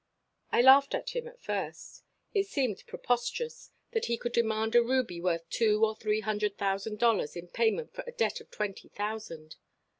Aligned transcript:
"I 0.51 0.63
laughed 0.63 0.95
at 0.95 1.11
him 1.11 1.27
at 1.27 1.43
first. 1.43 2.03
It 2.33 2.47
seemed 2.47 2.83
preposterous 2.87 3.69
that 3.91 4.05
he 4.05 4.17
could 4.17 4.31
demand 4.31 4.73
a 4.73 4.81
ruby 4.81 5.21
worth 5.21 5.47
two 5.51 5.85
or 5.85 5.95
three 5.95 6.21
hundred 6.21 6.57
thousand 6.57 6.97
dollars 6.97 7.35
in 7.35 7.49
payment 7.49 7.93
for 7.93 8.03
a 8.07 8.11
debt 8.11 8.41
of 8.41 8.49
twenty 8.49 8.87
thousand. 8.89 9.57